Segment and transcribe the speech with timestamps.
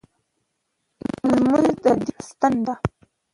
[1.29, 2.73] لمونځ د دین ستن ده.